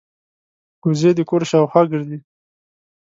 وزې 0.87 1.11
د 1.15 1.19
کور 1.29 1.41
شاوخوا 1.49 1.81
ګرځي 1.91 2.19